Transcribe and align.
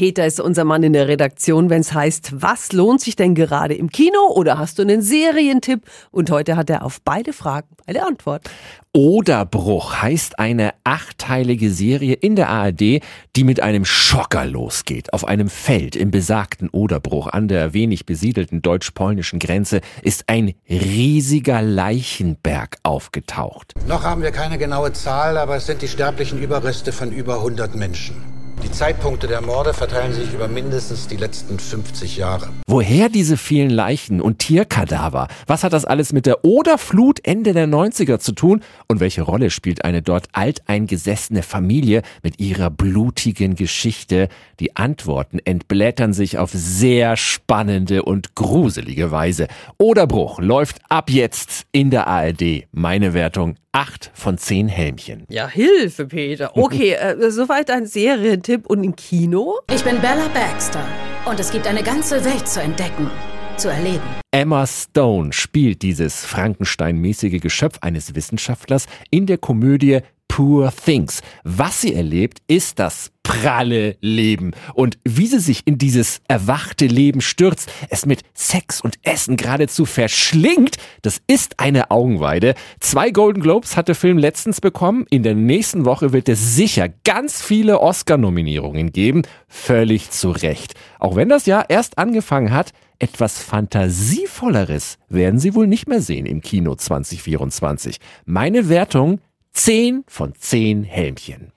Peter 0.00 0.24
ist 0.24 0.40
unser 0.40 0.64
Mann 0.64 0.82
in 0.82 0.94
der 0.94 1.08
Redaktion, 1.08 1.68
wenn 1.68 1.82
es 1.82 1.92
heißt, 1.92 2.40
was 2.40 2.72
lohnt 2.72 3.02
sich 3.02 3.16
denn 3.16 3.34
gerade 3.34 3.74
im 3.74 3.90
Kino 3.90 4.32
oder 4.34 4.56
hast 4.56 4.78
du 4.78 4.82
einen 4.82 5.02
Serientipp? 5.02 5.82
Und 6.10 6.30
heute 6.30 6.56
hat 6.56 6.70
er 6.70 6.86
auf 6.86 7.02
beide 7.02 7.34
Fragen 7.34 7.68
eine 7.84 8.06
Antwort. 8.06 8.48
Oderbruch 8.94 10.00
heißt 10.00 10.38
eine 10.38 10.72
achteilige 10.84 11.70
Serie 11.70 12.14
in 12.14 12.34
der 12.34 12.48
ARD, 12.48 13.02
die 13.36 13.44
mit 13.44 13.60
einem 13.60 13.84
Schocker 13.84 14.46
losgeht. 14.46 15.12
Auf 15.12 15.26
einem 15.26 15.50
Feld 15.50 15.96
im 15.96 16.10
besagten 16.10 16.70
Oderbruch 16.70 17.26
an 17.26 17.46
der 17.46 17.74
wenig 17.74 18.06
besiedelten 18.06 18.62
deutsch-polnischen 18.62 19.38
Grenze 19.38 19.82
ist 20.00 20.30
ein 20.30 20.54
riesiger 20.66 21.60
Leichenberg 21.60 22.78
aufgetaucht. 22.84 23.74
Noch 23.86 24.04
haben 24.04 24.22
wir 24.22 24.30
keine 24.30 24.56
genaue 24.56 24.94
Zahl, 24.94 25.36
aber 25.36 25.56
es 25.56 25.66
sind 25.66 25.82
die 25.82 25.88
sterblichen 25.88 26.42
Überreste 26.42 26.90
von 26.90 27.12
über 27.12 27.34
100 27.34 27.74
Menschen. 27.74 28.29
Die 28.62 28.70
Zeitpunkte 28.70 29.26
der 29.26 29.40
Morde 29.40 29.72
verteilen 29.72 30.12
sich 30.12 30.34
über 30.34 30.46
mindestens 30.46 31.08
die 31.08 31.16
letzten 31.16 31.58
50 31.58 32.18
Jahre. 32.18 32.50
Woher 32.66 33.08
diese 33.08 33.38
vielen 33.38 33.70
Leichen 33.70 34.20
und 34.20 34.38
Tierkadaver? 34.38 35.28
Was 35.46 35.64
hat 35.64 35.72
das 35.72 35.86
alles 35.86 36.12
mit 36.12 36.26
der 36.26 36.44
Oderflut 36.44 37.20
Ende 37.24 37.54
der 37.54 37.66
90er 37.66 38.18
zu 38.18 38.32
tun? 38.32 38.62
Und 38.86 39.00
welche 39.00 39.22
Rolle 39.22 39.50
spielt 39.50 39.84
eine 39.84 40.02
dort 40.02 40.26
alteingesessene 40.32 41.42
Familie 41.42 42.02
mit 42.22 42.38
ihrer 42.38 42.68
blutigen 42.68 43.54
Geschichte? 43.54 44.28
Die 44.60 44.76
Antworten 44.76 45.38
entblättern 45.38 46.12
sich 46.12 46.36
auf 46.36 46.50
sehr 46.52 47.16
spannende 47.16 48.02
und 48.02 48.34
gruselige 48.34 49.10
Weise. 49.10 49.48
Oderbruch 49.78 50.38
läuft 50.38 50.78
ab 50.90 51.08
jetzt 51.08 51.64
in 51.72 51.90
der 51.90 52.06
ARD. 52.06 52.66
Meine 52.72 53.14
Wertung 53.14 53.56
acht 53.72 54.10
von 54.14 54.38
zehn 54.38 54.68
Helmchen. 54.68 55.24
Ja, 55.28 55.48
Hilfe, 55.48 56.06
Peter. 56.06 56.56
Okay, 56.56 56.92
äh, 56.92 57.30
soweit 57.30 57.70
ein 57.70 57.86
Serientipp 57.86 58.66
und 58.66 58.82
im 58.82 58.96
Kino? 58.96 59.60
Ich 59.72 59.84
bin 59.84 60.00
Bella 60.00 60.28
Baxter 60.34 60.84
und 61.24 61.38
es 61.38 61.50
gibt 61.50 61.66
eine 61.66 61.82
ganze 61.82 62.24
Welt 62.24 62.48
zu 62.48 62.60
entdecken, 62.60 63.10
zu 63.56 63.68
erleben. 63.68 64.02
Emma 64.32 64.66
Stone 64.66 65.32
spielt 65.32 65.82
dieses 65.82 66.24
Frankenstein-mäßige 66.24 67.40
Geschöpf 67.40 67.78
eines 67.80 68.14
Wissenschaftlers 68.14 68.86
in 69.10 69.26
der 69.26 69.38
Komödie 69.38 70.00
Poor 70.30 70.72
Things. 70.72 71.22
Was 71.42 71.80
sie 71.80 71.92
erlebt, 71.92 72.38
ist 72.46 72.78
das 72.78 73.10
pralle 73.24 73.96
Leben 74.00 74.52
und 74.74 74.96
wie 75.04 75.26
sie 75.26 75.40
sich 75.40 75.66
in 75.66 75.76
dieses 75.76 76.20
erwachte 76.28 76.86
Leben 76.86 77.20
stürzt, 77.20 77.70
es 77.90 78.06
mit 78.06 78.22
Sex 78.32 78.80
und 78.80 78.94
Essen 79.02 79.36
geradezu 79.36 79.86
verschlingt, 79.86 80.76
das 81.02 81.20
ist 81.26 81.58
eine 81.58 81.90
Augenweide. 81.90 82.54
Zwei 82.78 83.10
Golden 83.10 83.42
Globes 83.42 83.76
hat 83.76 83.88
der 83.88 83.96
Film 83.96 84.18
letztens 84.18 84.60
bekommen. 84.60 85.04
In 85.10 85.24
der 85.24 85.34
nächsten 85.34 85.84
Woche 85.84 86.12
wird 86.12 86.28
es 86.28 86.54
sicher 86.54 86.88
ganz 87.04 87.42
viele 87.42 87.80
Oscar-Nominierungen 87.80 88.92
geben. 88.92 89.22
Völlig 89.48 90.10
zu 90.10 90.30
Recht. 90.30 90.74
Auch 91.00 91.16
wenn 91.16 91.28
das 91.28 91.46
Jahr 91.46 91.68
erst 91.68 91.98
angefangen 91.98 92.52
hat, 92.52 92.70
etwas 93.00 93.42
Fantasievolleres 93.42 94.98
werden 95.08 95.40
Sie 95.40 95.54
wohl 95.54 95.66
nicht 95.66 95.88
mehr 95.88 96.02
sehen 96.02 96.26
im 96.26 96.40
Kino 96.40 96.76
2024. 96.76 97.96
Meine 98.26 98.68
Wertung 98.68 99.20
10 99.62 100.04
von 100.08 100.32
10 100.34 100.84
Helmchen. 100.84 101.52